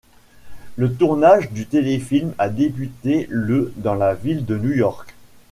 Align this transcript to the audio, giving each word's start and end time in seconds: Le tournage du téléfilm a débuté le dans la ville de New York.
Le 0.77 0.95
tournage 0.95 1.51
du 1.51 1.67
téléfilm 1.67 2.33
a 2.39 2.49
débuté 2.49 3.27
le 3.29 3.71
dans 3.75 3.93
la 3.93 4.15
ville 4.15 4.47
de 4.47 4.57
New 4.57 4.71
York. 4.71 5.13